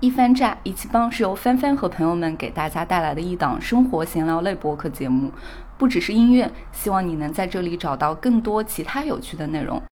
[0.00, 5.30] 一番炸一起帮是由帆帆和朋友们给大家带来的一档生活闲聊类播客节目，
[5.76, 9.82] 不只是音乐，希望你能在这里找到更多其他有趣的内容。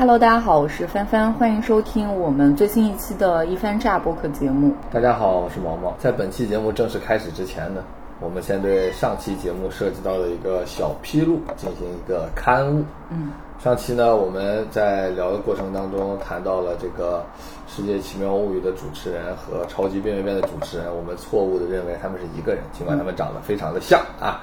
[0.00, 4.72] Hello，大家好，我是帆帆，欢迎收听我们最新一期的一番炸播客节目。
[4.92, 5.92] 大家好，我是毛毛。
[5.98, 7.82] 在本期节目正式开始之前呢，
[8.20, 12.84] 我们先对上期节目涉及到的一个小披露进行一个刊物。
[13.10, 17.24] 嗯，上期呢，我们在聊的过程当中谈到了这个
[17.76, 24.40] 《世界奇妙物语》的主持人和《超级变变变》的主持人，我们错误的认为他们是一个人，尽管他们长得非常的像啊。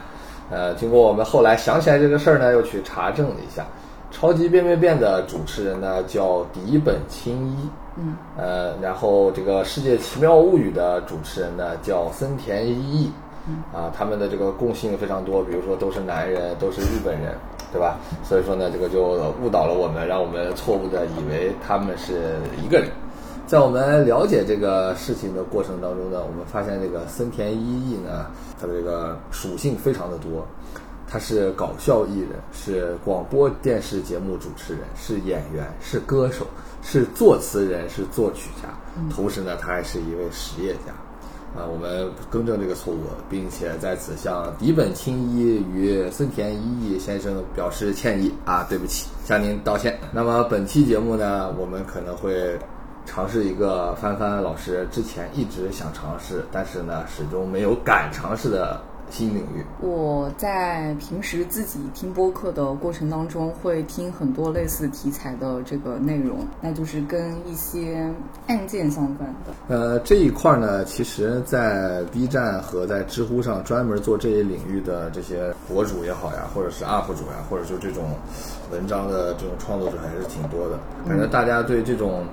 [0.51, 3.65] 呃，经过我们后来想起来这个事儿呢，又去查证了一下。
[4.15, 7.55] 超级变变变的主持人呢叫迪本清一，
[7.97, 13.11] 嗯，呃，然后这个世界奇妙物语的主持人呢叫森田一义，
[13.45, 17.35] 嗯，啊，他们的这个共性非常多，比如说都是男人，都是日本人，
[17.73, 17.97] 对吧？
[18.23, 19.01] 所以说呢，这个就
[19.43, 22.87] 误导了我们，让我们错误的以为他们是一个人。
[23.45, 28.27] 在我们了解这个事情的过程当中呢，我们发现这个森田一义呢，
[28.61, 30.47] 他的这个属性非常的多。
[31.15, 36.45] 他是搞笑艺人，是广播电视节目主持人，是演员，是歌手，
[36.83, 38.67] 是作词人，是作曲家。
[39.09, 40.91] 同时呢，他还是一位实业家。
[41.57, 42.99] 啊，我们更正这个错误，
[43.29, 49.97] 并且在此向荻本清一与森田一义先生表示歉意啊，对不起，向您道歉。
[50.11, 52.59] 那么本期节目呢，我们可能会
[53.05, 58.81] 尝试一个帆帆老师之前一直想尝试，但是呢始终没有敢尝试的。
[59.09, 68.11] 新领域，我在平时自己听播客的过程当中，会听很多类似题材的这个内容，那就是跟一些
[68.47, 69.53] 案件相关的。
[69.67, 78.03] 呃，这一块呢，其实，在 B 站和在知乎上专门做这一领域的这些博主也好呀，或者是 UP 主呀，或者就这种
[78.71, 80.77] 文章的这种创作者还是挺多的。
[81.07, 82.25] 感觉大家对这种。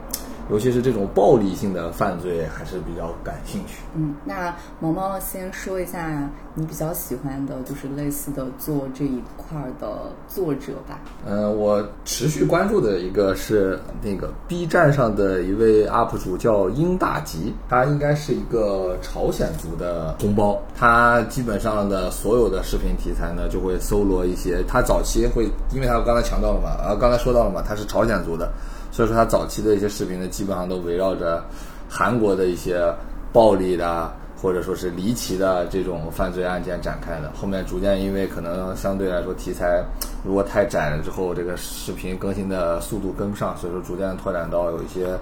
[0.51, 3.79] 尤其是这种暴力性的犯罪，还是比较感兴趣。
[3.95, 11.01] 嗯，那毛毛先说一下你比较喜欢的，就是类似的做这一块的作者吧。
[11.27, 20.61] 嗯，我持续关注的一个是那个 B 站上的一位 UP 主叫英大吉，他应该是一个朝鲜族的同胞。
[20.77, 24.63] 他基本上的所有的视频题材呢，就会搜罗一些。
[24.69, 28.51] 他早期会，因为他刚才强调了嘛，啊，刚才说到了嘛，他是朝鲜族的。
[28.93, 31.43] 所以说，他早期的一些视频呢，基本上都围绕着
[31.89, 32.95] 韩国的一些
[33.33, 37.33] 暴力的或者说是离奇的这种犯罪案件展开的。
[37.35, 39.83] 后面逐渐因为可能相对来说题材
[40.23, 45.17] 如果太窄了之后，这个视频更新的速度跟不上，所以说逐渐拓展到有一些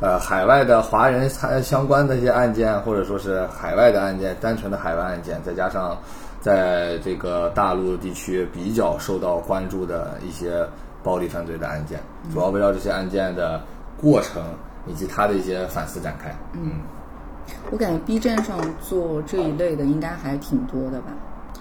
[0.00, 5.96] 呃海外的华人参相关的一些案件，或者说是海外的案件，单纯的海外案件，再加上
[6.40, 10.66] 在这个大陆地区比较受到关注的一些。
[11.02, 12.00] 暴力犯罪的案件，
[12.32, 13.62] 主要围绕这些案件的
[14.00, 14.42] 过程
[14.86, 16.34] 以及他的一些反思展开。
[16.52, 16.72] 嗯，
[17.70, 21.08] 我感觉 B 站上做这一类的应该还挺多的吧？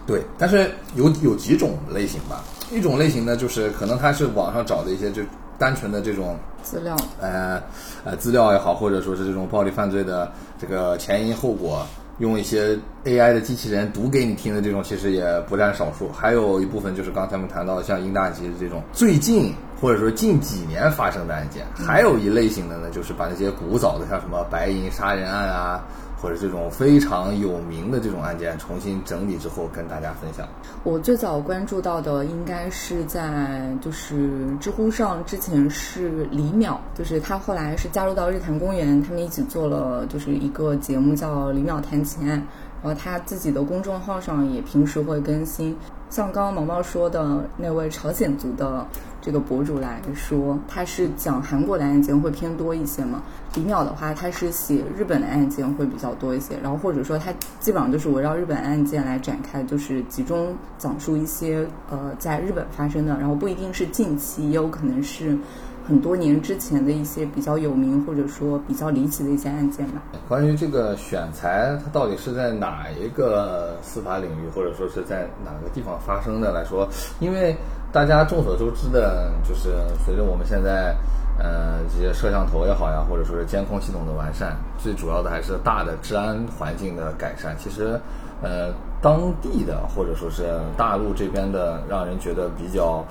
[0.06, 2.44] 对，但是有有几种类型吧。
[2.72, 5.22] 一种类型呢，就是可能他是网上找的一些就
[5.58, 7.62] 单纯的这种资料，呃
[8.04, 11.86] 呃资料也好，或者说是这种暴力犯罪的这个前因后果。
[12.22, 16.10] 用一些 AI 的机器人读给你听的这种，其实也不占少数。
[16.12, 21.66] 还有一部分就是刚才我们谈到的，像英大吉的这种最近或者说近几年发生的案件。
[21.76, 25.84] 还有一类型的呢，就是把那些古早的，像什么白银杀人案啊。
[26.22, 30.48] 或者这种非常有名的这种案件，重新整理之后跟大家分享。
[30.84, 42.38] 我最早关注到的应该是在就是知乎上，之前是李淼，就是他后来是加入到日坛公园，他们一起做了就是一个节目叫李淼谈情案，
[42.84, 45.76] 然后他自己的公众号上也平时会更新。
[46.10, 48.86] 像刚刚毛毛说的那位朝鲜族的
[49.22, 53.22] 这个博主来说，他是讲韩国的案件会偏多一些嘛？
[53.56, 65.38] 李淼的话，他是写日本的案件会比较多一些，然后或者说他基本上就是围绕日本案件来展开，就是集中讲述一些呃在日本发生的，然后不一定是近期，也有可能是。
[65.84, 70.02] 很多年之前的一些比较有名或者说比较离奇的一些案件吧。
[70.30, 76.88] 关于这个选材，它到底是在哪一个司法领域，或者说是在哪个地方发生的来说？
[77.20, 77.58] 因为
[77.92, 80.96] 大家众所周知的，就是随着我们现在
[81.38, 87.56] 呃这些摄像头也好呀，或者说是监控系统的完善，最主要的还是大的治安环境的改善。
[87.58, 88.00] 其实，
[88.42, 93.04] 呃，当地的或者说是大陆这边的，让人觉得比较。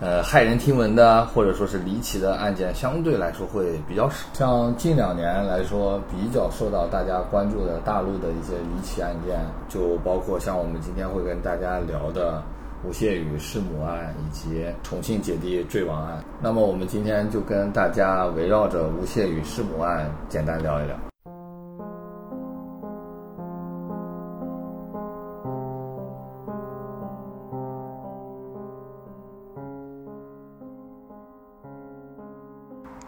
[0.00, 4.26] 呃，骇人听闻的或者说是离奇的案件，相对来说会比较少。
[4.32, 9.38] 像近两年来说，比较受到大家关注的大陆的一些离奇案件，
[9.68, 12.42] 就包括像我们今天会跟大家聊的
[12.84, 16.22] 吴谢宇弑母案以及重庆姐弟坠亡案。
[16.40, 20.96] 那么我们今天就跟大家围绕着吴谢宇弑母案简单聊一聊。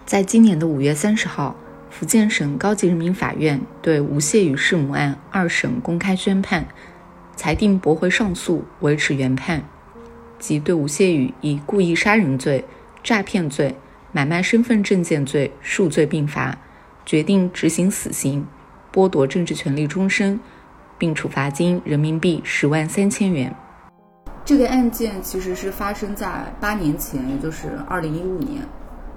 [0.06, 1.56] 在今年的五月三十号，
[1.91, 6.65] 福建省高级人民法院对吴谢宇弑母案二审公开宣判，
[7.36, 9.62] 裁定驳回上诉，维持原判，
[10.38, 12.64] 即对吴谢宇以故意杀人罪、
[13.02, 13.75] 诈骗罪、
[14.12, 16.56] 买卖身份证件罪数罪并罚，
[17.04, 18.46] 决定执行死刑，
[18.92, 20.38] 剥夺政治权利终身，
[20.96, 23.54] 并处罚金人民币十万三千元。
[24.44, 28.62] 这个案件其实是发生在八年前，也就是二零一五年。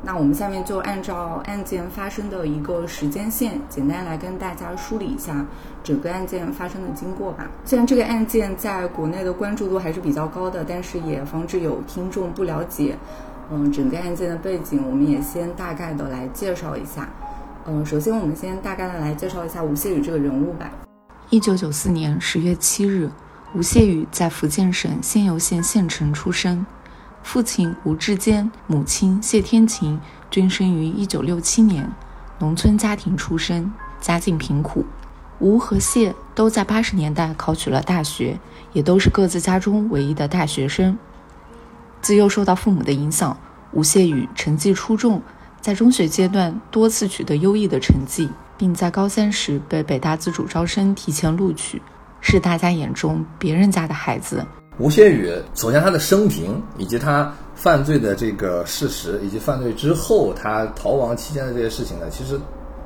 [0.04, 5.46] 那我们下面就按照案件发生的一个时间线，简单来跟大家梳理一下
[5.84, 7.50] 整个案件发生的经过吧。
[7.66, 12.96] 虽然这个案件在国内的关注度还是比较高的，但是也防止有听众不了解，
[13.52, 17.10] 嗯，整个案件的背景，我们也先大概的来介绍一下。
[17.66, 20.72] 嗯，首先我们先大概的来介绍一下吴谢宇这个人物吧。
[21.32, 23.10] 一九九四年十月七日，
[23.54, 26.66] 吴谢宇在福建省仙游县县城出生。
[27.28, 30.00] 父亲吴志坚，母亲谢天琴
[30.32, 31.92] 均生于一九六七年，
[32.40, 33.70] 农村家庭出身，
[34.00, 34.86] 家境贫苦。
[35.40, 38.40] 吴和谢都在八十年代考取了大学，
[38.72, 40.98] 也都是各自家中唯一的大学生。
[42.02, 43.38] 自幼受到父母的影响，
[43.74, 45.22] 吴谢宇成绩出众，
[45.60, 51.82] 在中学阶段多次取得优异的成绩，并在高三时被北大自主招生提前录取，
[52.22, 54.48] 是大家眼中别人家的孩子。
[54.80, 62.40] 吴谢宇，首先他的生平以及他犯罪的这个事实，以及犯罪之后他逃亡期间的这些事情呢，其实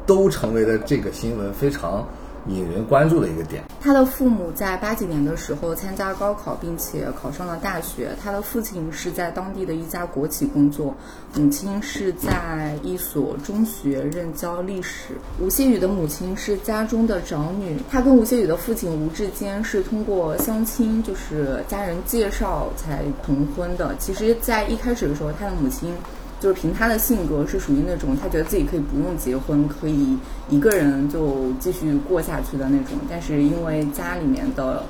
[0.06, 2.08] 都成为了这个新闻非常。
[2.48, 8.10] 引人关注的一个点，他的父母在八几年的时候参加高考，并且考上了大学。
[8.22, 10.96] 他的父亲是在当地的一家国企工作，
[11.36, 15.14] 母亲是在一所中学任教历史。
[15.40, 23.96] 吴谢宇的母亲是家中的长女，他跟吴谢宇的父亲吴志坚是通过相亲，就是家人介绍才同婚的。
[23.98, 25.94] 其实，在一开始的时候，他的母亲。
[26.42, 30.18] 就是凭他的性格是属于那种他觉得自己可以不用结婚，可以
[30.50, 32.98] 一个人就继续过下去的那种。
[33.08, 34.84] 但是因为家里面的，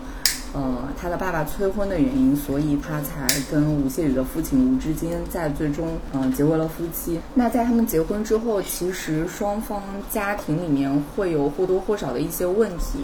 [0.54, 7.20] 呃，他的爸爸催婚的原因，所以他才跟吴谢宇的父亲吴志坚在最终嗯结为了夫妻。
[7.34, 13.00] 那在他们结婚之后，其实双方家庭里面会有或多或少的一些问题。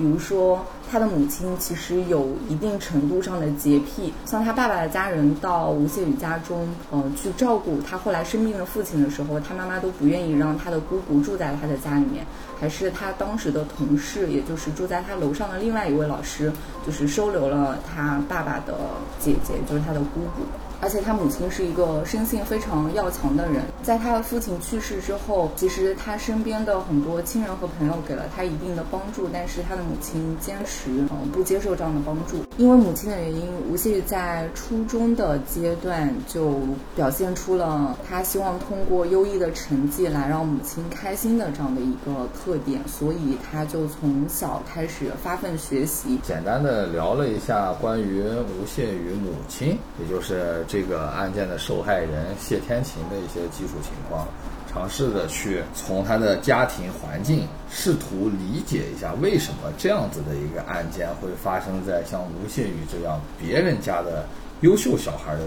[0.00, 12.24] 比如说，他的母亲其实有一定程度上的洁癖，像他爸爸的家人到吴谢宇家中，呃，去照顾他后来生病的父亲的时候，他妈妈都不愿意让他的姑姑住在他的家里面，
[12.58, 16.50] 还是他当时的同事，也就是住在他楼上的另外一位老师，
[16.86, 18.78] 就是收留了他爸爸的
[19.18, 20.46] 姐姐，就是他的姑姑。
[20.80, 32.44] 而且他母亲是一个生性非常要强的人，在他的父亲去世之后，其实他身边的很多亲人和朋友给了他一定的帮助，但是他的母亲坚持嗯不接受这样的帮助。
[32.60, 36.58] 因为母亲的原因，吴谢宇在初中的阶段就
[36.94, 46.18] 表现出了他希望通过优异的成绩来让母亲开心的这样的一个特点，所以他就从小开始发奋学习。
[46.22, 50.62] 简单的聊了一下关于吴谢宇母亲，也就是。
[50.68, 54.26] 这个案件的受害人谢天琴的一些基础情况，
[54.72, 64.24] 尝试着去从他的家庭环境，试图理解一下为什么这样子的一个案件会发生在像吴谢宇这样别人家的
[64.60, 65.40] 优秀小孩的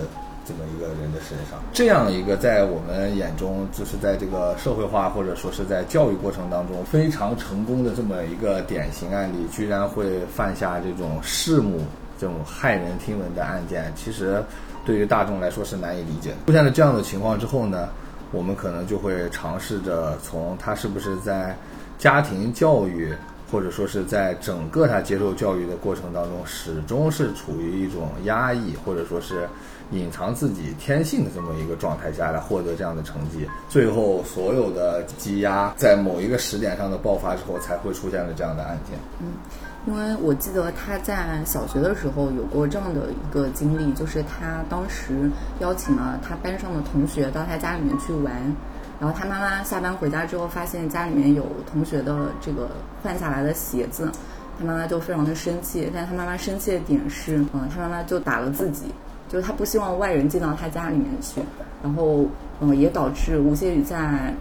[0.46, 1.58] 这么一个人的身上。
[1.72, 11.80] 这样一个在我们眼中，就是在这个社会化或者说是在教育过程当中非常成功的这么一个典型案例，居然会犯下这种弑母
[12.20, 14.44] 这种骇人听闻的案件，其实。
[14.86, 16.34] 对于大众来说是难以理解。
[16.46, 17.88] 出现了这样的情况之后呢，
[18.34, 21.56] 我们可能就会尝试着从他是不是在
[21.98, 23.14] 家庭教育，
[23.52, 29.48] 或者说是在整个他接受教育的过程当中，始终是处于一种压抑，或者说是
[29.92, 33.48] 隐藏自己天性的这么一个状态下来获得这样的成绩。
[33.70, 38.98] 最后所有的积压在某一个时点上的爆发之后，才会出现了这样的案件。
[39.22, 39.28] 嗯。
[39.86, 48.34] 因为我记得他在小学的时候有过这样的一个经历，就是他当时邀请了他班上的同学到他家里面去玩，
[48.98, 52.70] 然后他妈妈下班回家之后发现家里面有同学的这个
[53.04, 54.10] 换下来的鞋子，
[54.58, 58.86] 他妈妈就非常的生气，但他妈妈生气的点是，嗯、他妈妈就打了自己，
[59.28, 61.42] 就是他不希望外人进到他家里面去，
[61.84, 62.26] 然后，
[62.62, 64.34] 嗯、也导致吴谢宇在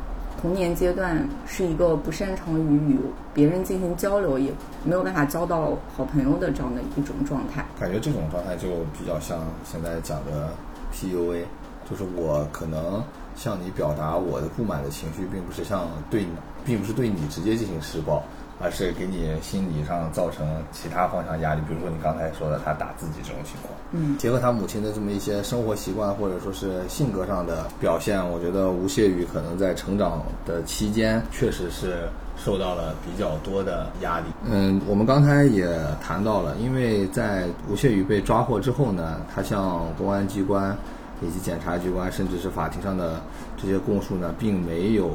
[0.42, 2.98] 童年阶段是一个不擅长于与
[3.32, 7.64] 别人进行交流，也没有办法交到好朋友的这样的一种状态。
[7.78, 8.68] 感觉这种状态就
[8.98, 10.52] 比较像现在讲的
[10.92, 11.44] PUA，
[11.88, 13.00] 就是我可能
[13.36, 16.30] 向你表达我的不满的情绪，并不是像对你，
[16.64, 18.20] 并不是对你直接进行施暴，
[18.62, 23.74] 而是给你心理上造成其他方向压力，比如说你刚才说的他打自己这种情况。
[23.90, 34.26] 嗯，结合他母亲的这么一些生活习惯或者说是性格上的表现，我觉得吴谢宇可能在成长的期间确实是受到了比较多的压力。
[34.44, 35.68] 嗯，我们刚才也
[36.00, 40.76] 谈到了，因为在吴谢宇被抓获之后呢，他向公安机关
[41.20, 43.20] 以及检察机关，甚至是法庭上的
[43.60, 45.10] 这些供述呢，并没有。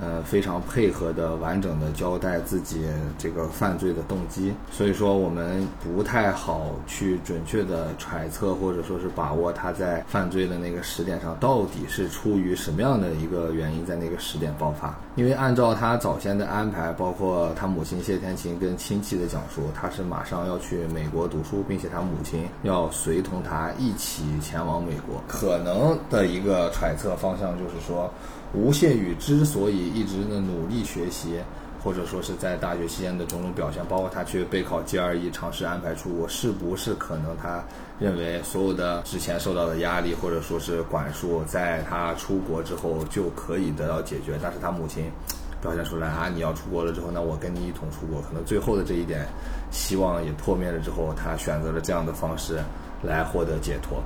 [0.00, 2.86] 呃，非常配合的、完整的交代自己
[3.18, 14.98] 这个犯罪的动机，所以说我们不太好去准确的揣测或者说是把握他在犯罪的那个时点上到底是出于什么样的一个原因在那个时点爆发。
[15.16, 25.22] 因为按照他早先的安排，包括他母亲谢天琴跟亲戚的讲述，他是马上要去美国读书，并且他母亲要随同他一起前往美国。
[25.28, 28.10] 可能的一个揣测方向就是说。
[28.52, 31.36] 吴谢宇之所以一直的努力学习，
[31.84, 37.62] 或者说是在大学期间的种种表现，包括他去备考 GRE 尝试安排出国，是不是可能他
[38.00, 44.36] 认为所有的之前受到的压力或者说是管束，在他出国之后就可以得到解决？
[44.42, 45.04] 但是他母亲
[45.62, 48.20] 表现出来啊，你要出国了之后，那我跟你一同出国。
[48.20, 49.28] 可能最后的这一点
[49.70, 52.58] 希望也破灭了之后，他选择了这样的方式
[53.00, 54.02] 来获得解脱。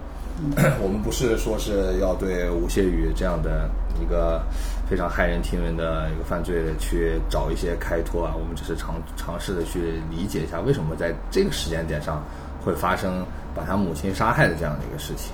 [0.82, 4.42] 我们不是说是要对吴谢宇这样的一个
[4.90, 12.22] 非常骇人听闻的一个犯罪去找一些开脱啊，我们只是尝尝试的去理解一下为什么在这个时间点上
[12.64, 13.24] 会发生
[13.54, 15.32] 把他母亲杀害的这样的一个事情。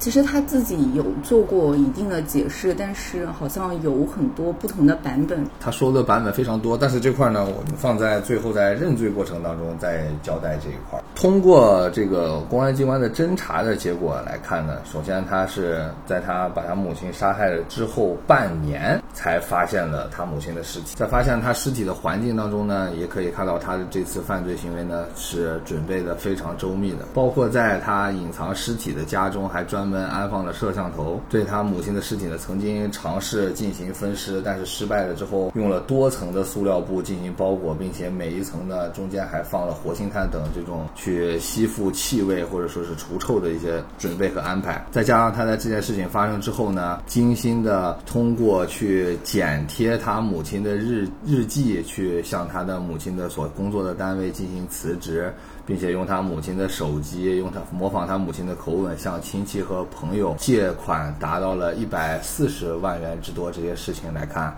[0.00, 5.44] 其实他自己有做过一定的解释，但是好像有很多不同的版本。
[5.60, 10.98] 他说的版本非常多，但是这块呢，我们放在最后在认罪过程当中再交代这一块。
[11.14, 44.86] 通过这个公安机关的侦查的结果来看呢，首先他是在他把他母亲杀害了之后半年才发现了他母亲的尸体，在发现他尸体的环境当中呢，也可以看到他的这次犯罪行为呢是准备的非常周密的，包括在他隐藏尸体的家中还专们安放了摄像头，对他母亲的尸体呢曾经尝试进行分尸，但是失败了之后，用了多层的塑料布进行包裹，并且每一层呢中间还放了活性炭等这种去吸附气味或者说是除臭的一些准备和安排。
[44.92, 55.32] 再加上他在这件事情发生之后呢，精心的通过去剪贴他母亲的日日记，去向他的母亲的所工作的单位进行辞职。
[55.66, 63.50] 并且用他母亲的手机，用他模仿他母亲的口吻，向亲戚和朋友借款，达到了一百四十万元之多。
[63.52, 64.54] 这些事情来看，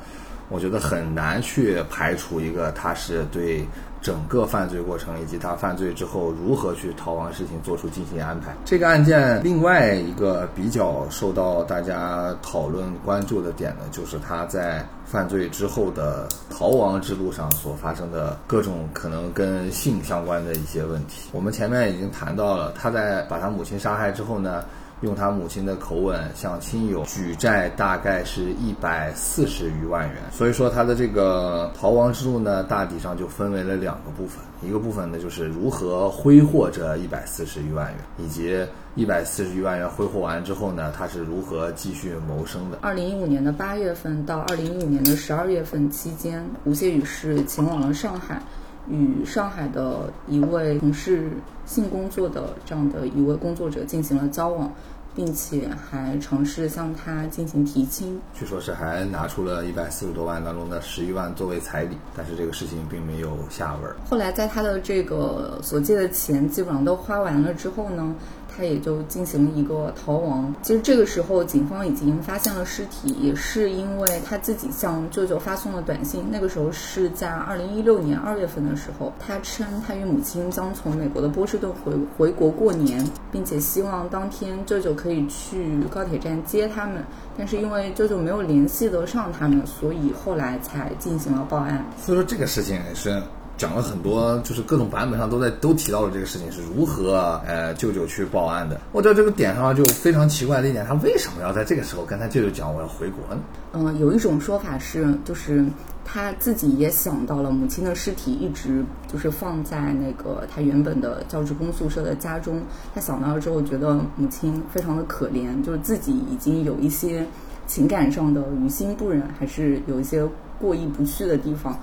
[0.49, 3.66] 我觉得很难去排除一个他是对
[4.00, 8.54] 整个犯罪过程以及他犯罪之后如何去逃亡事情做出进行安排。
[8.64, 14.87] 这个案件另外一个比较受到大家讨论关注的点呢，就是他在。
[15.12, 22.73] 犯罪之后的逃亡之路上所发生的各种可能跟性相关的一些问题，我们前面已经谈到了。
[22.73, 24.64] 他在把他母亲杀害之后呢，
[25.02, 30.16] 用他母亲的口吻向亲友举债，大概是一百四十余万元。
[30.33, 34.42] 所以说他的这个逃亡之路呢，大体上就分为了两个部分。
[34.64, 38.64] 一个部分呢，就是如何挥霍这一百四十余万元，以及
[38.95, 42.78] 一百四十余万元挥霍完之后呢，他是如何继续谋生的。
[42.81, 48.40] 二零一五年的八月份到二零一五年的十二月份期间，吴谢宇是前往了上海，
[48.88, 51.31] 与上海的一位从事
[51.66, 54.73] 性工作的这样的一位工作者进行了交往。
[55.14, 63.92] 并且还尝试向他进行提亲，据说是还拿出了一百四十多万当中的十一万作为彩礼，但是这个事情并没有下文。
[64.09, 68.14] 后来在他的这个所借的钱基本上都花完了之后呢？
[68.54, 70.54] 他也就进行了一个逃亡。
[70.62, 76.25] 其实这个时候，警方已经发现了尸体，也是因为他自己向舅舅发送了短信。
[76.30, 87.02] 那个时候是在二零一六年二月份的时候，他称他与母亲将从美国的波士顿回回国过年，并且希望当天舅舅可以去高铁站接他们。
[87.37, 91.85] 但是因为舅舅没有联系得上他们，所以后来才进行了报案。
[91.99, 93.23] 所以说这个事情也是
[93.56, 98.80] 讲了很多，就是各种版本上都在都提到了这个事情是如何呃舅舅去报案的。
[98.90, 103.40] 我在这个点上就非常奇怪的一点，他为什么要在这个时候跟他舅舅讲我要回国呢？
[103.75, 105.64] 嗯，有一种说法是，就是
[106.04, 112.61] 他自己也想到了母亲的尸体一直就是放在那个他原本的教职工宿舍的家中，
[112.94, 117.25] 他想到了之后觉得母亲非常的可怜，就是自己已经有一些
[117.66, 120.26] 情感上的于心不忍，还是有一些。
[120.61, 121.76] 过意不去的地方，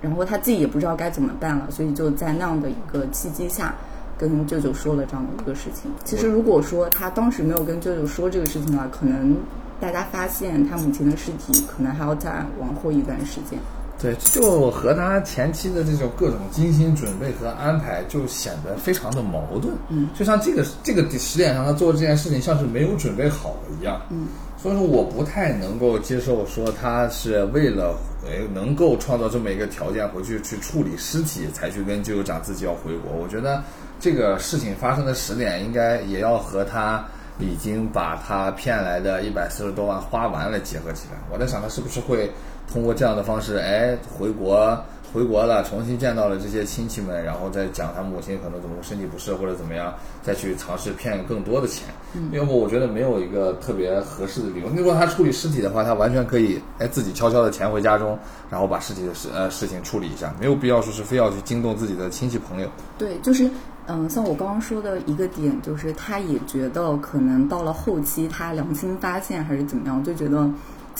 [0.00, 3.74] 然后他自己也不知道该怎么办了，所以就在那样的一个契机下，
[4.16, 5.90] 跟舅舅说了这样的一个事情。
[6.04, 9.36] 其实如果说他当时没有跟舅舅说这个事情的话，可能
[9.78, 13.58] 大家发现他母亲的尸体，可能还要再往后一段时间。
[14.00, 19.74] 对，就和他前期的这种各种精心准备和安排，就显得非常的矛盾。
[19.90, 24.00] 嗯，就像这个这个时点上，他做这件事情像是没有准备好一样。
[24.08, 27.94] 嗯，所以说我不太能够接受说他是为了。
[28.26, 33.12] 诶，能够创造这么一个条件回去去处理尸体，才去跟舅舅讲自己要回国。
[33.12, 33.62] 我觉得
[33.98, 37.04] 这个事情发生的时点应该也要和他
[37.38, 41.18] 已经把他骗来的一百四十多万花完了结合起来。
[41.32, 42.30] 我在想他是不是会
[42.70, 44.78] 通过这样的方式，哎，回国。
[45.12, 51.88] 回国了，重新见到了这些亲戚们，然后再讲他母亲可能怎么身体不适或者怎么样，再去尝试骗更多的钱。
[52.14, 54.68] 嗯要不我觉得没有一个特别合适的理由。
[54.76, 58.18] 如果他处理尸体的话，他完全可以哎自己悄悄的潜回家中，
[58.50, 62.68] 然后把尸体的事呃事情处理一下，没有必要说是非要去惊动自己的亲戚朋友。
[62.96, 63.50] 对，就是
[63.86, 70.48] 嗯，像我刚刚说的一个点，就是他也觉得可能到了后期他良心发现还是怎么样，就觉得。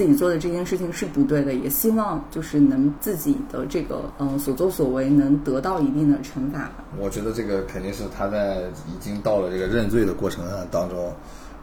[0.01, 6.71] 自己做的这件事情是不对的，也希望就是能自己的这个嗯所作所为能得到一定的惩罚。
[6.99, 11.13] 我觉得这个肯定是他在已经到了这个认罪的过程当中，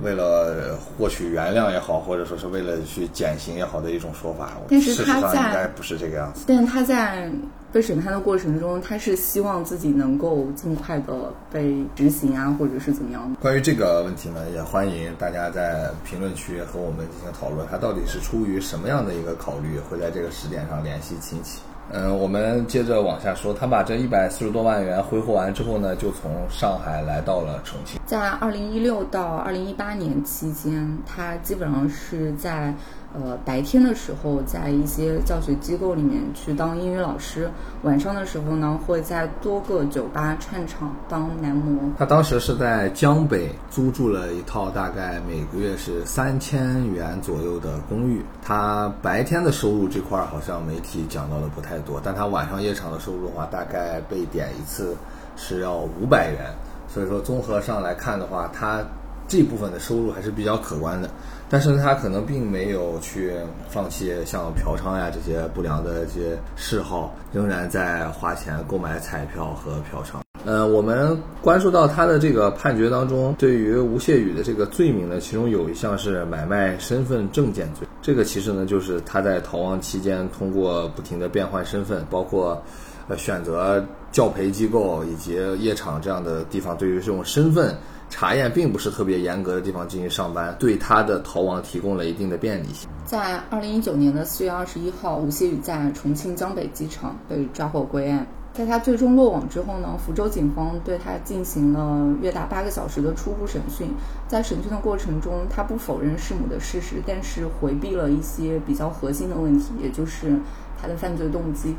[0.03, 4.51] 为了获取原谅也好，或者说是为了去减刑也好的一种说法。
[4.69, 6.43] 但是他在应该不是这个样子。
[6.45, 7.31] 但他在。
[7.71, 13.37] 被审判的过程中，他是希望自己能够尽快的被执行啊，或者是怎么样的。
[13.41, 17.67] 关于这个问题呢，也欢迎大家在评论区和我们进行讨论。
[17.69, 21.59] 他到底是出于什么样的一个考虑，会在这个时点上联系亲戚？
[21.91, 23.53] 嗯，我们接着往下说。
[23.53, 27.99] 他把这一百四十多万元挥霍完之后呢，就从上海来到了重庆。
[28.05, 32.73] 在二零一六到二零一八年期间，他基本上是在。
[33.13, 37.49] 呃，白天的时候在一些教学机构里面去当英语老师，
[37.81, 41.81] 晚上的时候呢会在多个酒吧串场当男模。
[41.97, 48.21] 他当时是在江北租住了一套大概每个月是三千元左右的公寓。
[48.43, 54.95] 他白天的收入这块好像媒体讲到的不太多，但他晚上夜场的收入的话，大概被点一次
[55.35, 56.53] 是要五百元。
[56.87, 58.83] 所以说综合上来看的话，他
[59.27, 61.09] 这部分的收入还是比较可观的。
[61.49, 63.31] 但是他可能并没有去
[63.69, 70.19] 放弃像嫖娼呀这些不良的这些嗜好，仍然在花钱购买彩票和嫖娼。
[70.45, 77.87] 呃，我们关注到他的这个判决当中，对于吴谢宇的这个罪名呢，其中有一项是买卖身份证件罪。
[78.01, 82.61] 这个其实呢，就是他在逃亡期间通过不停的变换身份，包括
[83.07, 87.75] 呃选择教培机构以及夜场这样的地方，对于这种身份。
[88.09, 92.89] 查验并不是特别严格的地方进行上班，对他的逃亡提供了一定的便利性。
[93.05, 98.25] 在二零一九年的四月二十一号，吴谢宇在重庆江北机场被抓获归案。
[98.53, 103.87] 在他最终落网之后呢，福州警方对他进行了约达八个小时的初步审讯。
[104.27, 110.39] 在审讯的过程中，他不否认弑母的事实，但是回避了一些比较核心的问题，也就是
[110.81, 111.75] 他的犯罪动机。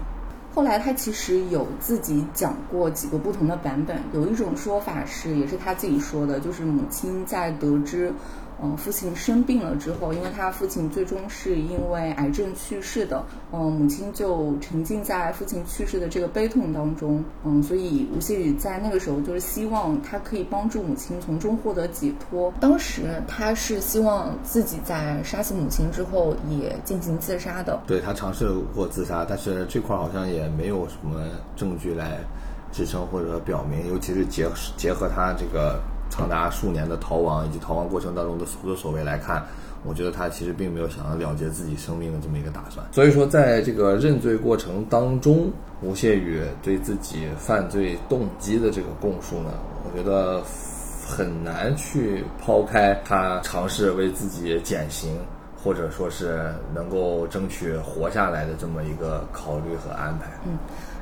[0.55, 8.13] 后来他其实有自己讲过几个不同的版本，有一种说法是，也是他自己说的，就是母亲在得知。
[8.61, 22.53] 嗯，父亲生病了之后，因为他父亲最终是因为癌症去世的，嗯，母亲就沉浸在父亲去世的这个悲痛当中，嗯，所以吴谢宇在那个时候就是希望他可以帮助母亲从中获得解脱。
[22.61, 27.81] 当时他是希望自己在杀死母亲之后也进行自杀的。
[27.87, 31.21] 对他尝试过自杀，但是这块好像也没有什么
[31.55, 32.19] 证据来
[32.73, 35.81] 支撑或者表明，尤其是结结合他这个。
[36.11, 39.45] 长达数年的逃亡以及逃亡过程当中的所作所为来看，
[39.85, 42.85] 我觉得他其实并没有想要了结自己生命的这么一个打算。
[42.93, 45.51] 所以说，在这个认罪过程当中，
[45.83, 49.51] 吴谢宇对自己犯罪动机的这个供述呢，
[49.85, 50.43] 我觉得
[51.07, 55.17] 很难去抛开他尝试为自己减刑，
[55.63, 60.27] 或者说是能够争取活下来的这么一个考虑和安排。
[60.45, 60.59] 嗯。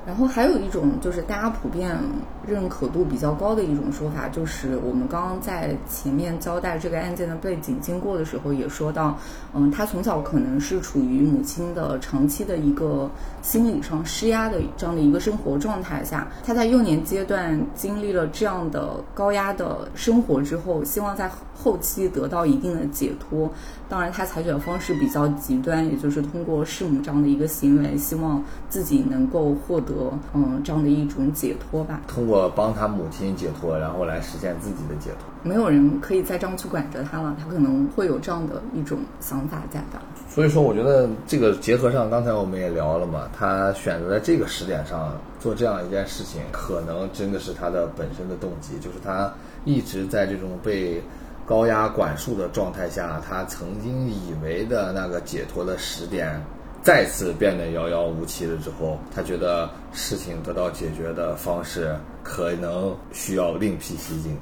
[0.06, 1.98] 然后还有一种就是大家普遍
[2.46, 9.18] 认可度比较高的一种说法，就是我们刚刚在前面交代这个案件的背景经过的时候也说到，
[9.52, 13.10] 嗯，他从小可能是处于母亲的长期的一个
[13.42, 23.50] 心理上施压的这样的一个生活状态下，他在幼年阶段经历了这样的高压的生活之后，希望在后期得到一定的解脱。
[23.88, 29.94] 当然，他采取的方式比较极端，也就是通过弑母这样的一个行为，希望自己能够获得
[30.34, 32.00] 嗯这样的一种解脱吧。
[32.08, 35.26] 通过帮他母亲解脱，然后来实现自己的解脱。
[35.44, 40.00] 没有人可以再这样去管着他了，他可能会有这样的一种想法在的。
[40.28, 49.32] 所以说，我觉得这个结合上，刚才我们也聊了嘛，他选择在这个时点上做这样一件事情，可能真的是他的本身的动机，就是他
[49.64, 51.00] 一直在这种被。
[51.46, 56.42] 高压管束的状态下，他曾经以为的那个解脱的时点，
[56.82, 58.56] 再次变得遥遥无期了。
[58.56, 64.36] 之后，他觉得事情得到解决的方式可能需要另辟蹊径。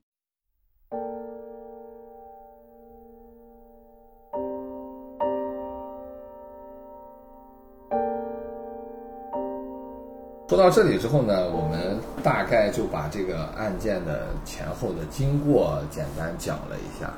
[10.46, 11.93] 说到这里之后呢，我们
[12.24, 17.12] 大概就把这个案件的前后的经过简单讲了一下。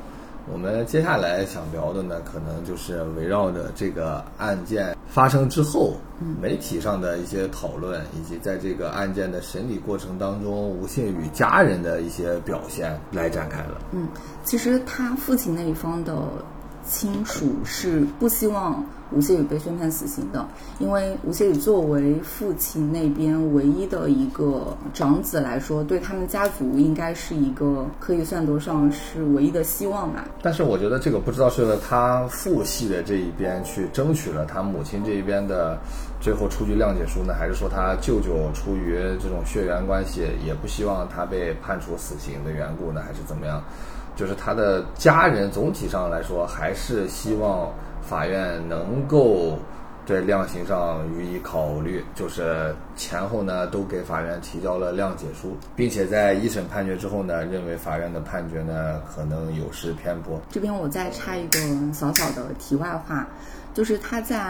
[0.52, 5.94] 我们接下来想聊的呢，可能就是围绕着这个案件发生之后，
[6.40, 13.80] 媒体上的一些讨论，以及在这个案件的审理过程当中，吴信宇家人的一些表现来展开了。
[13.92, 14.08] 嗯，
[14.44, 16.14] 其实他父亲那一方的。
[16.86, 20.46] 亲属是不希望吴谢宇被宣判死刑的，
[20.78, 30.24] 因为吴谢宇作为父亲那边唯一的一个长子来说，对他们家族应该是一个可以算得上是唯一的希望吧。
[30.42, 35.78] 但是我觉得这个不知道是他父系的这一边去争取了他母亲这一边的
[36.20, 43.62] 最后出具谅解书呢，还是说他舅舅出于这种血缘关系也不希望他被判处死刑的缘故呢，还是怎么样？
[44.16, 49.58] 就是他的家人总体上来说，还是希望法院能够
[50.06, 52.02] 在量刑上予以考虑。
[52.14, 60.40] 就是前后呢都给法院提交了谅解书，并且在一审判决之后呢，认为法院的判决呢可能有失偏颇。
[60.50, 61.58] 这边我再插一个
[61.92, 63.26] 小小的题外话，
[63.74, 64.40] 就是他在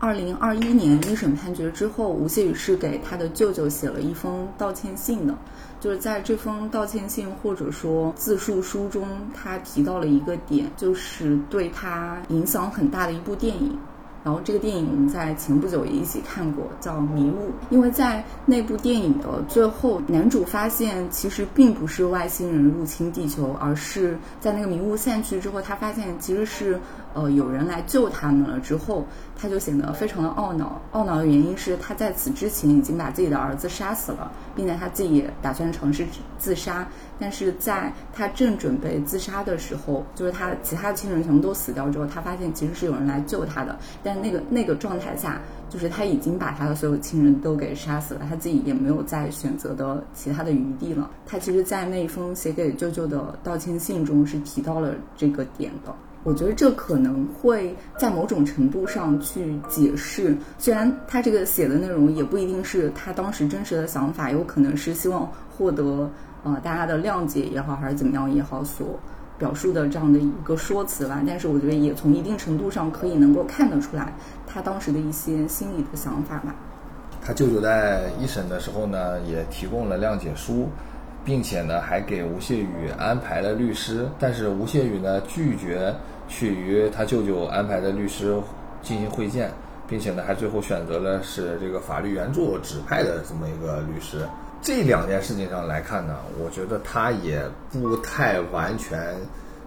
[0.00, 5.34] 二零二一年一审判决之后，吴谢宇是给他的舅舅写了一封道歉信的。
[5.82, 13.76] 就是在这封道歉信或者说自述书中，他提到了一个点，就是对他影响很大的一部电影。
[14.24, 17.48] 然后这个电影我们在前不久也一起看过，叫《迷雾》。
[17.70, 26.78] 因为在那部电影的最后，男主发现其实并不是外星人入侵地球，而是在那个迷雾散去之后，他发现其实是
[27.14, 28.60] 呃有人来救他们了。
[28.60, 29.04] 之后
[29.42, 30.80] 他就显得非常的懊恼。
[30.92, 36.06] 懊恼的原因是他在此之前已经把自己的儿子杀死了，并且他自己也打算尝试
[36.38, 36.86] 自杀。
[37.18, 43.76] 但是在他正准备自杀的时候，就是他其他的亲人全部都死掉之后，他发现其实是有人来救他的。
[44.04, 51.10] 但那个那个状态下，就是他已经把他的所有亲人都给杀死了，他自己也没有再选择的其他的余地了。
[51.26, 55.92] 他其实，在那一封写给舅舅的道歉信中是提到了这个点的。
[56.24, 66.10] 我觉得这可能会在某种程度上去解释，虽然他这个写的内容也不一定是他当时真实的想法，有可能是希望获得。
[66.44, 68.98] 呃，大家的谅解也好，还是怎么样也好，所
[69.38, 71.22] 表述的这样的一个说辞吧。
[71.24, 74.12] 但是我觉得也从一定程度上可以能够看得出来，
[74.44, 76.52] 他当时的一些心理的想法吧。
[77.24, 80.68] 他舅舅在一审的时候呢，也提供了谅解书，
[81.24, 84.06] 并且呢，还给吴谢宇安排了律师。
[84.18, 85.94] 但是吴谢宇呢，拒绝
[86.28, 88.36] 去与他舅舅安排的律师
[88.82, 89.50] 进行会见，
[89.88, 94.26] 并且呢，还最后选择了是这个法律援助指派的这么一个律师。
[94.60, 99.16] 这两件事情上来看呢，我觉得他也不太完全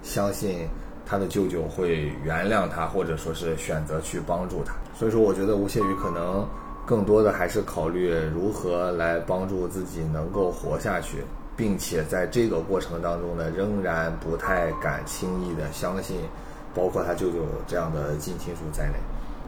[0.03, 0.67] 相信
[1.05, 4.73] 他的舅舅会原谅他，或者说是选择去帮助他。
[4.97, 6.47] 所以说，我觉得吴谢宇可能
[6.85, 16.17] 更多的还是考虑如何来帮助自己能够活下去，并且在这个过程当中呢，仍然不太敢轻易的相信，
[16.73, 18.93] 包括他舅舅这样的近亲属在内。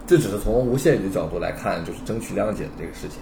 [0.05, 3.19] 这只是从吴谢宇的角度来看，就是争取谅解的这个事情。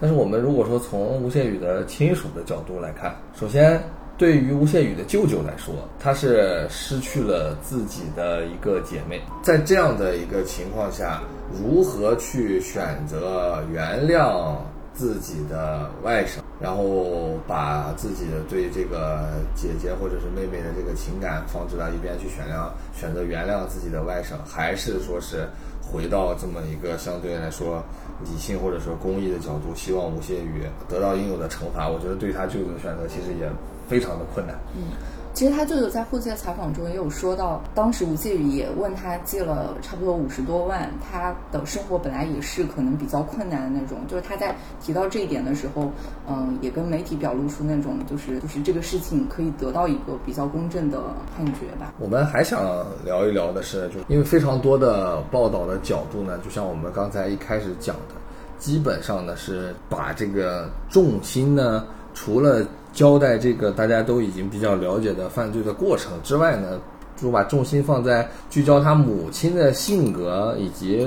[0.00, 3.82] 但是我们如果说从吴谢宇的亲属的角度来看，首先
[4.16, 11.20] 对于吴谢宇的舅舅来说，他是失去了自己的一个姐妹，在这样的一个情况下，
[11.52, 14.54] 如何去选择原谅
[14.98, 25.48] 自己的外甥，然后把自己的对这个姐姐或者是妹妹的这个情感放置到一边去选谅，选择原谅自己的外甥，还是说是？
[25.90, 27.82] 回到这么一个相对来说
[28.22, 33.50] 理性或者说公益的角度，希望吴谢宇得到应有的惩罚，我觉得对他舅舅的选择其实也
[33.88, 34.54] 非常的困难。
[34.76, 34.92] 嗯。
[35.38, 43.98] 其实他舅舅在后期的采访中也有说到，当时吴谢宇也问他借了差不多五十多万，他的生活本来也是可能比较困难的那种。
[44.08, 45.92] 就是他在提到这一点的时候，
[46.28, 51.00] 嗯，也跟媒体表露出那种就是就是这个事情可以得到一个比较公正的
[51.36, 51.94] 判决吧。
[52.00, 58.16] 我们还想聊一聊的是，就因为非常多的报道的角度呢，就像我们刚才一开始讲的，
[58.58, 62.66] 基本上呢是把这个重心呢，除了
[62.98, 66.80] 交代这个大家都已经比较了解的犯罪的过程之外呢，
[67.16, 71.06] 就把重心放在聚焦他母亲的性格以及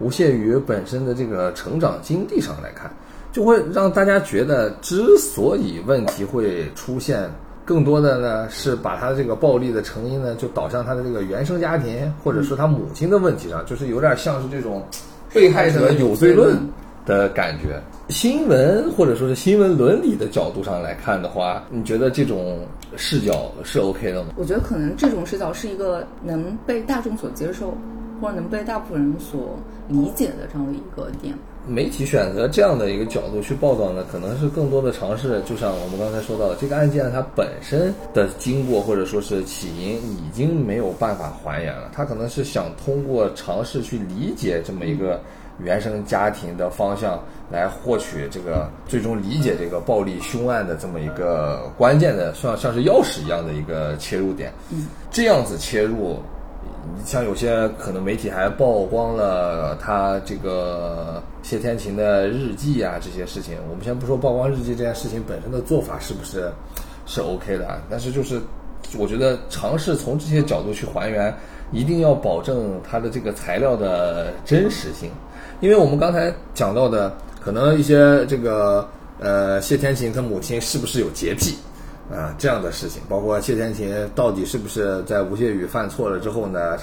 [0.00, 2.90] 吴谢宇本身的这个成长经历上来看，
[3.30, 7.30] 就会让大家觉得，之所以问题会出现，
[7.64, 14.84] 更多的呢是把他这个暴力的成因呢就导向他的这个原生家庭或者说他母亲的问题上，就是有点像是这种
[15.32, 16.58] 被害者有罪论。
[17.06, 22.66] 的感觉，新闻或者说是新闻伦理的角度上来看的话，你觉得这种
[22.96, 24.30] 视角是 OK 的吗？
[24.36, 27.76] 我觉得可能这种视角是一个能被大众所接受，
[28.20, 31.34] 或者能被大部分人所理解的这样的一个点。
[31.68, 45.20] 媒体选择这样的一个角度去报道呢，可能是更多的尝试，就像我们刚才说到的，这个案件它本身的经过或者说是起因已经没有办法还原了，他可能是想通过尝试去理解这么一个。
[45.60, 54.52] 原生家庭的方向来获取这个最终理解这个暴力凶案的这么一个关键的，像像是钥匙一样的一个切入点。
[54.70, 56.22] 嗯，这样子切入，
[57.04, 63.56] 像有些可能媒体还曝光了他这个谢天琴的日记啊这些事情。
[63.70, 66.50] 我们先不说曝光日记这件事情本身的做法是不是
[67.06, 68.40] 是 OK 的，但是就是
[68.96, 71.34] 我觉得尝试从这些角度去还原，
[71.72, 75.10] 一定要保证它的这个材料的真实性。
[75.60, 81.56] 因为我们刚才讲到的，可能一些这个呃谢天琴他母亲是不是有洁癖
[82.10, 86.76] 啊这样的事情，包括谢天琴到底是不是在吴谢宇犯错了之后呢，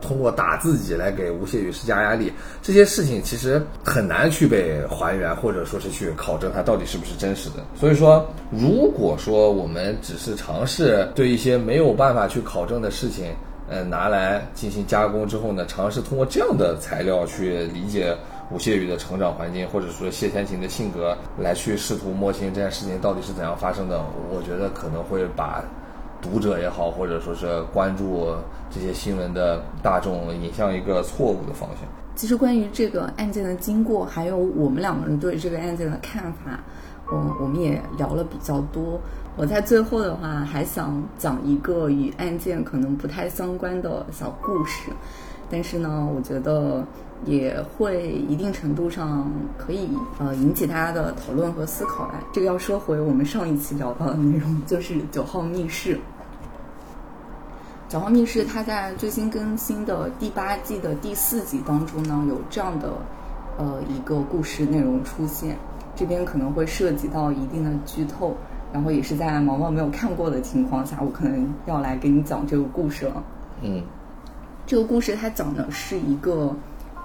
[0.00, 7.56] 通过打自己来给吴谢宇施加压力，这些事情其实很难去被还原，或者说是去考证它到底是不是真实的。
[7.78, 13.34] 所以说，如果说我们只是尝试对一些没有办法去考证的事情，
[13.68, 18.16] 呃，拿来进行加工之后呢，尝试通过这样的材料去理解
[18.50, 24.02] 吴谢宇的成长环境，或者说谢天琴的性格，来去试图摸清这件事情到底是怎样发生的。
[24.30, 25.62] 我觉得可能会把
[26.22, 28.34] 读者也好，或者说是关注
[28.70, 31.88] 这些新闻的大众引向一个错误的方向。
[32.14, 36.58] 其实关于这个案件的经过，还有我们两个人对这个案件的看法，
[37.06, 38.98] 我我们也聊了比较多。
[39.36, 44.90] 我在最后的话还想讲一个与案件可能不太相关的小故事，
[45.48, 46.84] 但是呢，我觉得
[47.24, 52.08] 也会一定程度上可以呃引起大家的讨论和思考。
[52.08, 55.98] 来，这个要说回我们上一期聊到的内容，就是九号密室。
[57.88, 62.92] 九号密室它在最新更新的第八季的第四集当中呢，有这样的
[63.58, 65.56] 呃一个故事内容出现，
[65.96, 68.36] 这边可能会涉及到一定的剧透。
[68.70, 73.24] 然后也是在毛毛没有看过的情况下，我可能要来给你讲这个故事了。
[73.62, 73.82] 嗯，
[74.66, 76.54] 这个故事它讲的是一个，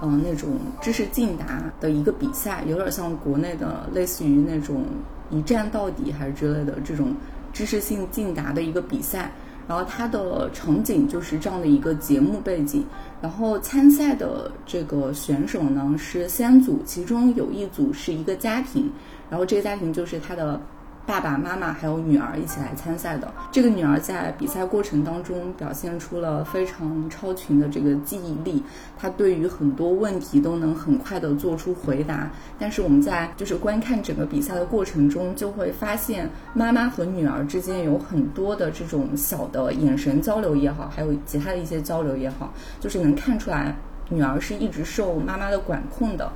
[0.06, 4.84] 嗯，那种知识竞答的一个比赛，有点像国内的类似于那种
[5.30, 7.16] 一站到底还是之类的这种
[7.54, 9.32] 知识性竞答的一个比赛。
[9.66, 12.86] 然后它的场景就是这样的一个节目背景。
[13.22, 18.92] 然后参赛的这个选手呢是三组，其中有一组是一个家庭，
[19.30, 20.60] 然后这个家庭就是他的。
[21.06, 23.30] 爸爸妈妈还有女儿一起来参赛的。
[23.52, 28.64] 这个女儿在比赛过程当中表现出了非常超群的这个记忆力，
[28.98, 32.32] 她对于很多问题都能很快的做出回答。
[32.58, 43.76] 但是我们在就是观看整个比赛的过程中，就会发现妈妈和女儿之间有很多的这种小的眼神交流也好，还有其他的一些交流也好，就是能看出来
[44.10, 46.32] 女儿是一直受妈妈的管控的。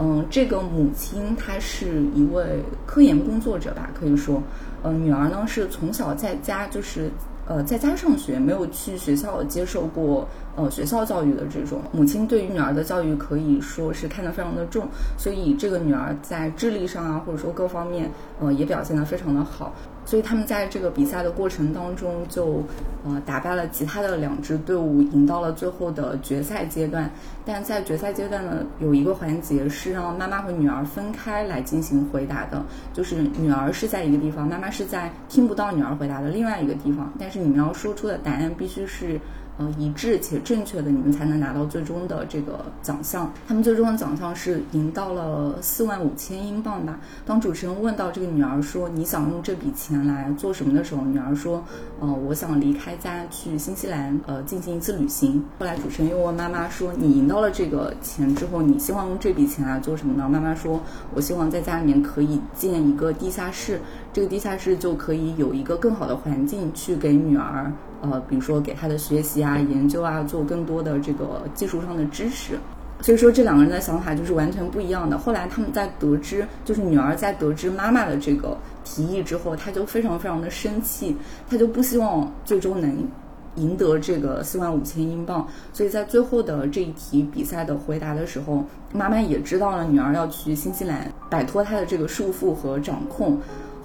[0.00, 4.40] 嗯，这个母亲她是一位科研工作者吧，可以说，
[4.84, 7.10] 嗯，女儿呢是从小在家就是
[7.48, 11.80] 呃在家上学，没有去学校接受过呃学校教育的这种。
[11.90, 18.08] 母亲对于女儿的教育可以说是看得非常的重，所以这个女儿在智力上啊，或者说各方面
[18.40, 19.74] 呃也表现得非常的好。
[20.08, 22.64] 所以他们在这个比赛的过程当中，就
[23.04, 27.10] 呃打败了其他的两支队伍，赢到了最后的决赛阶段。
[27.44, 37.12] 但在决赛阶段呢，有一个环节是让妈妈和女儿分开来进行回答的，就是女儿是在一个地方，妈妈是在听不到女儿回答的另外一个地方。
[37.18, 39.20] 但是你们要说出的答案必须是
[39.58, 43.30] 呃一致且正确的，你们才能拿到最终的这个奖项。
[43.46, 46.98] 他们最终的奖项是赢到了四万五千英镑吧。
[47.26, 51.62] 当主持人问到这个女儿说你想用这笔钱来做什么的时候，女儿说，
[52.00, 55.44] 呃，我想离开家去新西兰，呃，进行一次旅行。
[55.58, 60.28] 后来主持人又问妈妈说，你赢到了这个钱之后，你希望用这笔钱来做什么呢？
[60.28, 60.80] 妈妈说，
[61.14, 63.80] 我希望在家里面可以建一个地下室，
[64.12, 72.58] 这个地下室就可以有一个更好的环境去给女儿，呃，比如说给他的学习啊、研究啊，做更多的这个技术上的支持。
[73.00, 75.16] 所以说，这两个人的想法就是完全不一样的。
[75.16, 81.16] 后来他们在得知，就是女儿在得知妈妈的这个提议之后，她就非常非常的生气，
[81.48, 83.06] 她就不希望最终能
[83.54, 85.46] 赢得这个四万五千英镑。
[85.72, 93.38] 所以在最后的这一题比赛的回答的时候，妈妈也知道了女儿要去新西兰，摆脱她的这个束缚和掌控。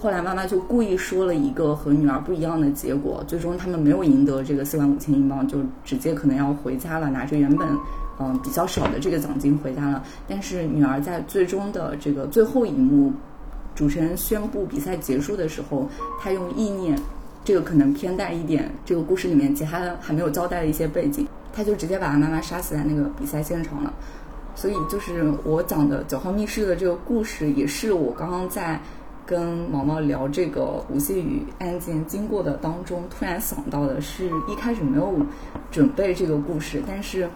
[0.04, 7.66] 后来妈妈就故意说了一个和女儿不一样的结果，最终他们没有赢得这个四万五千英镑，就直接可能要回家了，拿着原本。
[8.20, 10.04] 嗯，比较少的这个奖金回家了。
[10.28, 13.14] 但是女儿在最终的这个最后一幕，
[13.74, 15.88] 主持人宣布比赛结束的时候，
[16.20, 16.98] 她用意念，
[17.42, 23.90] 这个可能偏带一点这个故事里面其他还没有交代的一些背景，她就直接把她妈妈杀死在那个比赛现场了。
[24.54, 28.78] 所以就是我讲的九号密室的这个故事，也是我刚刚在
[29.26, 35.14] 跟毛毛聊这个吴谢宇案件经过的当中突然想到的，是一开始没有
[35.70, 37.28] 准备这个故事，但是。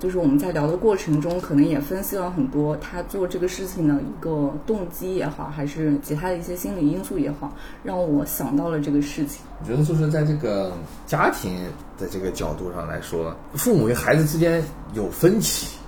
[0.00, 7.52] 就是我们在聊的过程中，可能也分析了很多他做这个事情的一个动机也好，还是其他的一些心理因素也好，
[7.84, 9.42] 让我想到了这个事情。
[9.60, 10.72] 我觉得就是在这个
[11.06, 11.54] 家庭
[11.96, 14.60] 的这个角度上来说，父母与孩子之间
[14.92, 15.78] 有分歧，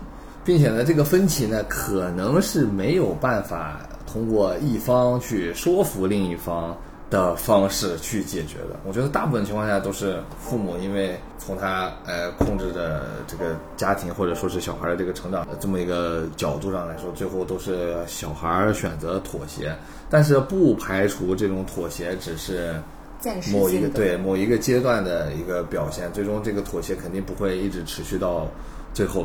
[0.44, 3.80] 并且呢，这个分歧呢，可能是没有办法
[4.14, 6.74] 通过一方去说服另一方。
[7.10, 19.76] 的方式去解决的，我觉得大部分情况下都是父母因为从他呃控制着这个家庭或者说是小孩的这个成长的这么一个角度上来说，最后都是小孩选择妥协，
[20.10, 22.74] 但是不排除这种妥协只是
[23.52, 28.48] 某一个对某一个阶段的一个表现，最终这个妥协肯定不会一直持续到
[28.92, 29.24] 最后。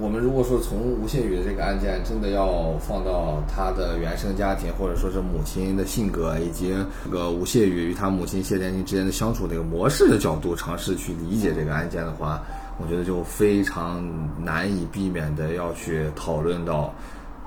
[0.00, 6.72] 我们如果说从吴谢宇的这个案件，真的要放到他的原生家庭，或者说是母亲的性格，以及
[7.04, 12.40] 这个吴谢宇与他母亲谢天琴之间的相处这个模式的角度，尝试去理解这个案件的话，
[12.80, 14.04] 我觉得就非常
[14.38, 16.94] 难以避免的要去讨论到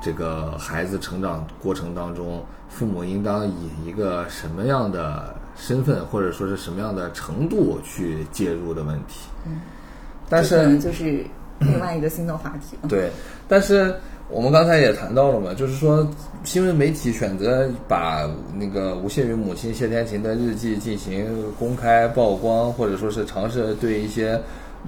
[0.01, 9.29] 这个孩子成长过程当中，父母应当以一个什么样的身份，或者说是什么样的程度去介入的问题。
[9.45, 9.61] 嗯，
[10.27, 11.23] 但是就是。
[11.61, 12.77] 另外一个新的话题。
[12.89, 13.09] 对，
[13.47, 13.93] 但是
[14.29, 16.07] 我们刚才也谈到了嘛，就是说
[16.43, 24.39] 新闻媒体选择把那个吴谢宇母亲谢天琴的日记进行公开曝光，或者说是尝试对一些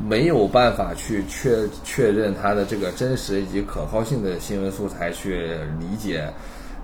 [0.07, 6.27] 没有办法去确确认它的这个真实以及可靠性的新闻素材去理解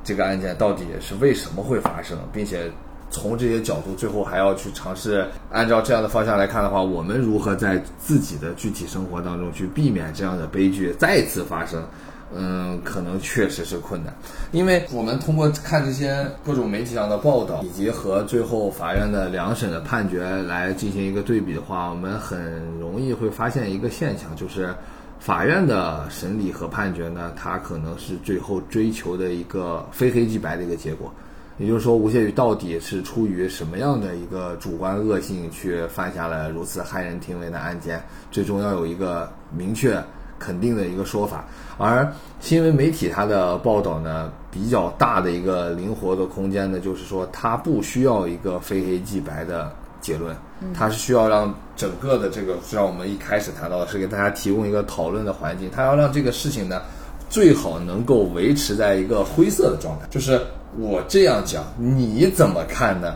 [0.04, 2.71] 这个案件到底是为什么会发生，并且。
[3.09, 11.83] 从这些角度，最后还要去尝试按照这样的方向来看的话，我们如何在自己的具体生活当中去避免这样的悲剧再次发生？
[12.31, 14.13] 嗯，可能确实是困难，
[14.51, 24.71] 因为我们通过看这些各种媒体上的报道，以及和最后法院的两审的判决来进行一个对比的话，我们很容易会发现一个现象，就是
[25.19, 31.11] 法院的审理和判决呢，它可能是最后追求的一个非黑即白的一个结果。
[31.59, 38.01] 也就是说，吴谢宇到底是出于什么样的一个主观恶性去犯下了如此骇人听闻的案件？
[38.31, 40.01] 最终要有一个明确
[40.39, 41.43] 肯定的一个说法。
[41.77, 49.69] 而新闻媒体它的报道呢，比较大的一个灵活的空间呢，就是说它不需要一个非黑即白的
[49.99, 50.33] 结论，
[50.73, 56.81] 它是需要让整个的这个，像我们一开始谈到的是给大家提供一个讨论的环境，它要让这个事情呢，
[57.29, 60.41] 最好能够维持在一个灰色的状态，就是。
[60.77, 63.15] 我这样讲，你怎么看呢？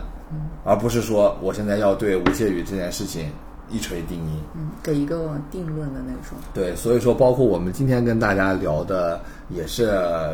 [0.64, 3.30] 而不是说我现在要对吴谢宇这件事情
[3.70, 6.36] 一锤定音，嗯，给一个定论的那种。
[6.52, 9.84] 对，所以说，包括我们今天跟大家聊的也是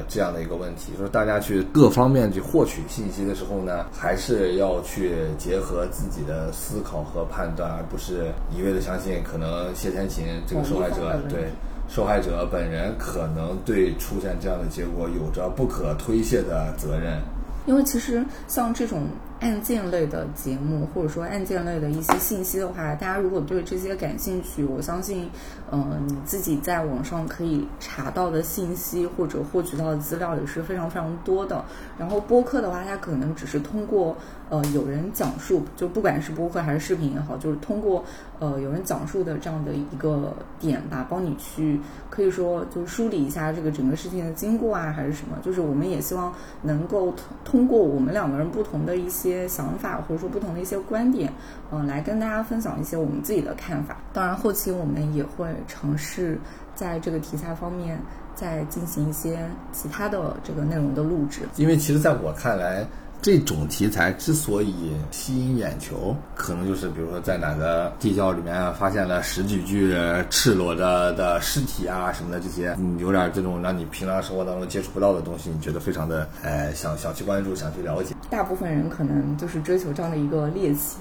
[0.08, 11.50] 这样的一个问题，说大家去各方面去获取信息的时候呢，还是要去结合自己的思考和判断，而不是一味的相信可能谢天琴这个受害者对。
[11.90, 17.20] 受害者本人可能对出现这样的结果有着不可推卸的责任，
[17.66, 19.08] 因为其实像这种
[19.40, 25.30] 案件类的节目，或者说案件类的一些信息的话，大家如果对这些感兴趣，我相信，
[25.72, 31.64] 嗯、你自己在网上可以查到的信息或者获取到的资料也是非常非常多的。
[31.98, 34.14] 然后播客的话，它可能只是通过
[34.50, 38.04] 呃有人讲述，就不管是播客还是视频也好，就是通过
[38.40, 41.80] 呃有人讲述的这样的一个点吧，帮你去
[42.10, 45.38] 可以说就梳理一下这个整个事情的经过啊，还是什么。
[45.42, 46.30] 就是我们也希望
[46.60, 47.10] 能够
[47.44, 51.32] 通通过我们两个人不同的一些些想法，或者说不同的一些观点，
[51.70, 53.96] 嗯、来跟大家分享一些我们自己的看法。
[54.12, 56.38] 当然，后期我们也会尝试
[56.74, 57.98] 在这个题材方面
[58.34, 59.38] 再进行一些
[59.72, 61.42] 其他的这个内容的录制。
[61.56, 62.84] 因为其实在我看来，
[63.22, 69.94] 这种题材之所以吸引眼球，可能就是比如说在哪个地窖里面啊发现了十几具
[70.30, 78.14] 赤裸着的尸体啊什么的，这些嗯有点这种让你平常生活当中接触不到的东西，你觉得非常的哎想想去关注，想去了解。
[78.30, 80.96] 大部分人可能就是追求这样的一个猎奇。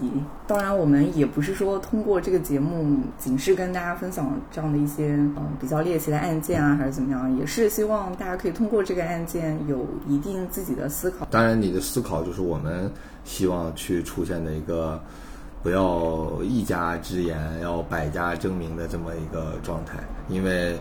[0.46, 11.26] 当然，我们也不是说通过这个节目仅是跟大家分享这样的一些嗯、呃比较猎奇的案件啊，还是怎么样，也是希望大家可以通过这个案件有一定自己的思考。
[11.30, 12.92] 当然，你的思考就是我们
[13.24, 15.00] 希望去出现的一个
[15.62, 19.98] 不要一家之言，要百家争鸣的这么一个状态。
[20.30, 20.78] 因为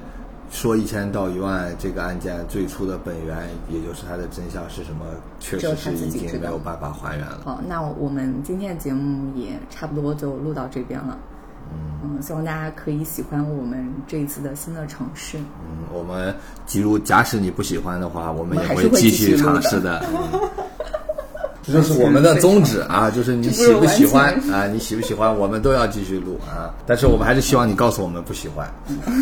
[0.50, 3.36] 说一千道一万，这个案件最初的本源，
[3.68, 5.04] 也就是它的真相是什么，
[5.40, 7.40] 确实是已经没有办法还原了。
[7.44, 11.18] 好，那我们今天的节目也差不多就录到这边了。
[12.02, 15.36] 嗯，希望大家可以喜欢我们这一次的新的尝试。
[15.36, 20.02] 嗯，我们假如假使你不喜欢的话，我们也会继继续尝试的。
[21.68, 26.72] 嗯这就是我们的宗旨啊，就是你喜不喜欢啊，你喜不喜欢，我们都要继续录啊。
[26.86, 28.66] 但是我们还是希望你告诉我们不喜欢。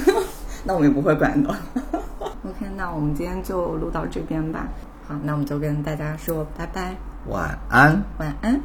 [0.63, 1.55] 那我们也不会管的。
[2.45, 4.69] OK，那我们今天就录到这边吧。
[5.09, 6.97] 好，那我们就跟大家说拜拜，
[7.29, 8.03] 晚安。
[8.19, 8.61] 晚安。